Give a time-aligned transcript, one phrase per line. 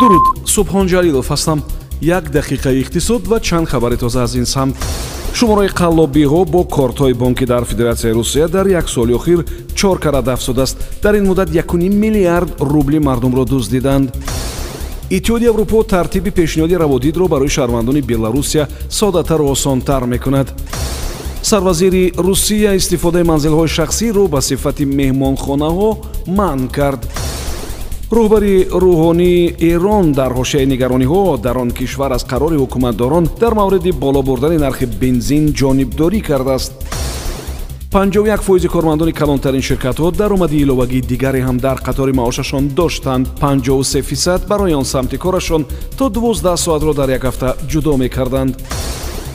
[0.00, 1.58] дуруд субҳон ҷалилов ҳастам.
[2.00, 4.74] Як дақиқаи иқтисод ва чанд хабари тоза аз ин самт.
[5.38, 9.40] Шумораи қаллобиҳо бо кортҳои бонкӣ дар федератсияи русия дар як соли охир
[9.74, 14.08] чор карат афзудааст дар ин муддат 1 миллиард рубли мардумро дуздиданд
[15.10, 20.48] иттиҳоди аврупо тартиби пешниҳоди раводидро барои шаҳрвандони беларусия соддатару осонтар мекунад.
[21.42, 25.90] Сарвазири русия истифодаи манзилҳои шахсиро ба сифати меҳмонхонаҳо
[26.38, 27.00] манъ кард
[28.16, 34.20] роҳбари рӯҳонии эрон дар ҳошияи нигарониҳо дар он кишвар аз қарори ҳукуматдорон дар мавриди боло
[34.28, 36.72] бурдани нархи бензин ҷонибдорӣ кардааст.
[37.92, 43.26] 51 фоизи кормандони калонтарин ширкатҳо даромади иловагии дигаре ҳам дар қатори маошашон доштанд.
[43.40, 45.62] 53 фисад барои он самти корашон
[45.98, 48.54] то 12 соатро дар як ҳафта ҷудо мекарданд.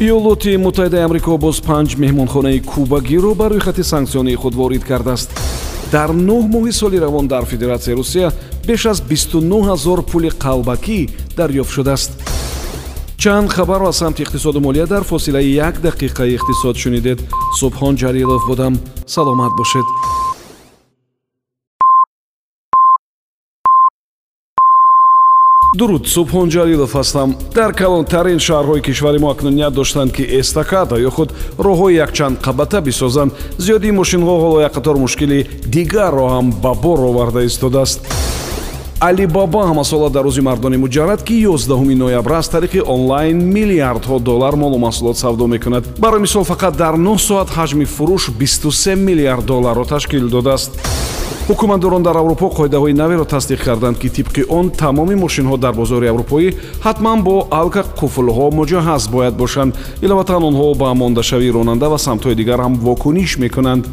[0.00, 5.39] Иёлоти муттаҳидаи амрико боз панҷ меҳмонхонаи кубагиро ба рӯйхати санксионии худ ворид кардааст
[5.92, 8.32] дар нӯҳ моҳи соли равон дар федератсияи русия
[8.68, 11.00] беш аз 29 ҳазор пули қалбакӣ
[11.36, 12.10] дарёфт шудааст.
[13.22, 17.18] Чанд хабарро аз самти иқтисоду молия дар фосилаи як дақиқаи иқтисод шунидед.
[17.60, 18.74] Субҳон ҷалилов будам.
[19.06, 19.86] Саломат бошед
[25.78, 27.28] дуруд субҳон ҷалилов ҳастам.
[27.54, 31.30] Дар калонтарин шаҳрҳои кишвари мо акнун ният доштанд ки эстакада ё худ
[31.66, 33.32] роҳҳои якчанд қабата бисозанд.
[33.64, 35.38] Зиёдии мошинҳо ҳоло як қатор мушкили
[35.74, 38.00] дигарро ҳам ба бор оварда истодааст
[39.00, 44.78] алибаба ҳамасола дар рӯзи мардони муҷаррад ки 11 ноябр аз тариқи онлайн миллиардҳо доллар молу
[44.78, 45.84] маҳсулот савдо мекунад.
[45.98, 50.70] Барои мисол фақат дар 9 соат ҳаҷми фурӯш 23 миллиард долларро ташкил додааст.
[51.48, 56.54] Ҳукуматдорон дар аврупо қоидаҳои наверо тасдиқ карданд ки тибқи он тамоми мошинҳо дар бозори аврупоӣ
[56.84, 59.74] ҳатман бо алка қуфлҳо муҷаҳҳаз бояд бошанд.
[60.02, 63.84] Иловатан онҳо ба мондашавии ронанда ва самтҳои дигар ҳам вокуниш мекунанд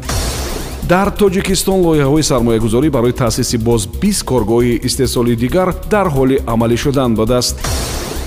[0.88, 7.10] дар тоҷикистон лоиҳаҳои сармоягузорӣ барои таъсиси боз бист коргоҳи истеҳсоли дигар дар ҳоли амалӣ шудан
[7.20, 7.54] будааст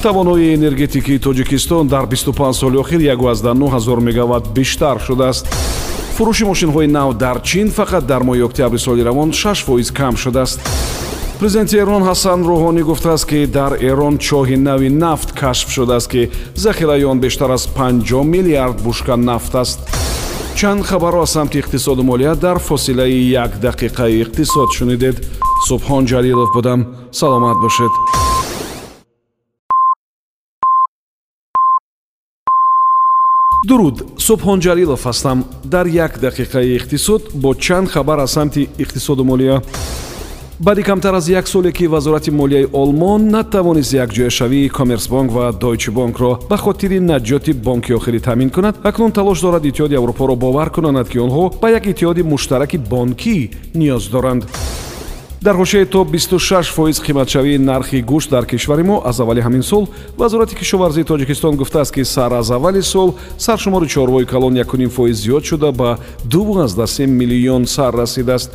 [0.04, 5.46] тавоноии энергетикии тоҷикистон дар 25 соли охир 19 ҳазор мегават бештар шудааст.
[6.18, 10.60] Фурӯши мошинҳои нав дар чин фақат дар моҳи октябри соли равон 6 фоиз кам шудааст.
[11.40, 17.04] Президенти эрон ҳасан рӯҳонӣ гуфтааст ки дар эрон чоҳи нави нафт кашф шудааст ки захираи
[17.04, 19.80] он бештар аз 50 миллиард бушка нафт аст
[20.56, 25.16] чанд хабарро аз самти иқтисоду молия дар фосилаи як дақиқаи иқтисод шунидед.
[25.68, 26.80] Субҳон ҷалилов будам.
[27.12, 27.94] Саломат бошед.
[33.68, 33.98] Дуруд
[34.28, 35.38] субҳон ҷалилов ҳастам.
[35.64, 39.62] Дар як дақиқаи иқтисод бо чанд хабар аз самти иқтисоду молия
[40.64, 46.58] баъди камтар аз як соле ки вазорати молияи олмон натавонист якҷояшавии коммерсбонк ва дойчебонкро ба
[46.58, 48.76] хотири наҷоти бонки охирӣ таъмин кунад.
[48.84, 54.12] Акнун талош дорад иттиҳоди аврупоро бовар кунонад ки онҳо ба як иттиҳоди муштараки бонкӣ ниёз
[54.12, 54.44] доранд.
[55.42, 59.88] Дар ҳошияи то 26 фоиз қиматшавии нархи гӯшт дар кишвари мо аз аввали ҳамин сол
[60.18, 65.44] вазорати кишоварзии тоҷикистон гуфтааст ки сар аз аввали сол саршумори чорвои калон 1 фоиз зиёд
[65.44, 65.98] шуда ба
[66.30, 68.52] 23 миллион сар расидааст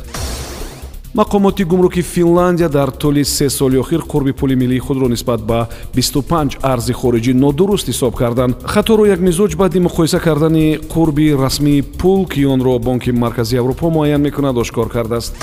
[1.15, 6.57] мақомоти гумруки финландия дар тӯли се соли охир қурби пули миллии худро нисбат ба 25
[6.61, 8.55] арзи хориҷӣ нодуруст ҳисоб карданд.
[8.63, 14.21] Хаторо як мизоҷ баъди муқоиса кардани қурби расмии пул ки онро бонки марказии аврупо муайян
[14.21, 15.35] мекунад ошкор кардааст.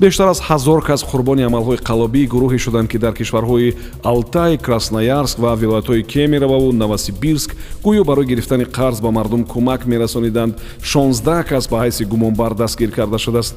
[0.00, 5.56] Бештар аз ҳазор кас қурбони амалҳои қаллобии гурӯҳе шуданд ки дар кишварҳои алтай красноярск ва
[5.56, 10.54] вилоятҳои кемерово новосибирск гӯё барои гирифтани қарз ба мардум кӯмак мерасониданд.
[10.82, 13.54] 16 кас ба ҳайси гумонбар дастгир карда шудааст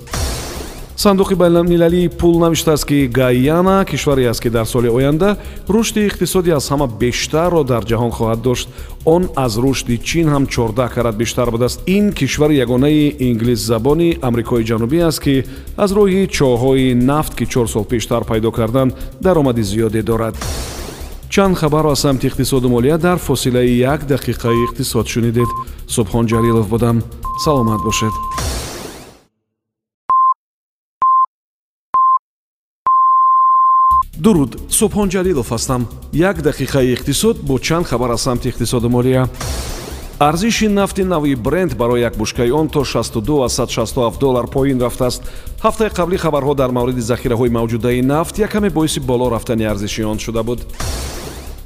[0.98, 5.38] сандуқи байналмилалии пул навиштааст ки гайяна кишваре аст ки дар соли оянда
[5.70, 8.68] рушди иқтисодӣ аз ҳама бештарро дар ҷаҳон хоҳад дошт.
[9.06, 11.82] Он аз рушди чин ҳам 14 карат бештар будааст.
[11.86, 15.44] Ин кишвари ягонаи инглисзабони амрикои ҷанубӣ аст ки
[15.78, 20.36] аз роҳи чоҳҳои нафт ки чор сол пештар пайдо карданд даромади зиёде дорад.
[21.30, 25.50] Чанд хабарро аз самти иқтисоду молия дар фосилаи як дақиқаи иқтисод шунидед
[25.88, 27.04] субҳон ҷалилов будам.
[27.46, 28.47] Саломат бошед
[34.20, 35.82] дуруд субҳон ҷалилов ҳастам.
[36.14, 39.30] Як дақиқаи иқтисод бо чанд хабар аз самти иқтисоду молия
[40.20, 45.22] арзиши нафти нави бренд барои як бушкаи он то 62 доллар поин рафтааст.
[45.62, 50.44] Ҳафтаи қаблӣ хабарҳо дар мавриди захираҳои мавҷудаи нафт якаме боиси боло рафтани арзиши он шуда
[50.44, 50.60] буд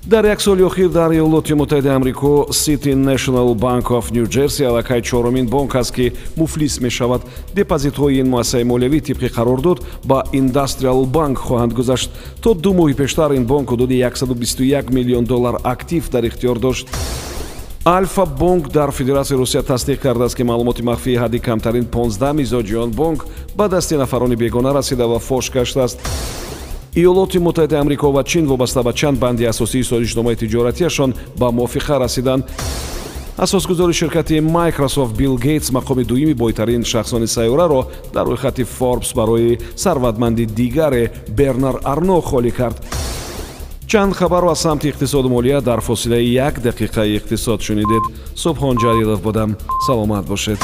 [0.06, 5.02] дар як соли охир дар иёлоти муттаҳидаи амрико city national bank of new jersey аллакай
[5.02, 7.22] чорумин бонк аст ки муфлис мешавад.
[7.56, 12.10] Депозитҳои ин муассисаи молиявӣ тибқи қарордод ба industrial bank хоҳанд гузашт.
[12.42, 16.88] То ду моҳи пештар ин бонк ҳудуди 121 миллион доллар актив дар ихтиёр дошт.
[17.86, 22.92] Альфа бонк дар федератсияи русия тасдиқ кардааст ки маълумоти махфии ҳадди камтарин 15 мизоҷи он
[22.92, 23.26] бонк
[23.56, 26.00] ба дасти нафарони бегона расида ва фош гаштааст
[26.96, 32.46] иёлоти муттаҳидаи амрико ва чин вобаста ба чанд банди асосии созишномаи тиҷоратиашон ба мувофиқа расиданд
[33.38, 40.46] асосгузори ширкати microsoft билл гейтс мақоми дуюми бойтарин шахсони сайёраро дар рӯйхати forbes барои сарватманди
[40.46, 42.78] дигаре бернар арно холӣ кард.
[43.88, 48.04] Чанд хабарро аз самти иқтисоду молия дар фосилаи як дақиқаи иқтисод шунидед.
[48.36, 49.56] Субҳон ҷалилов будам.
[49.86, 50.60] Саломат бошед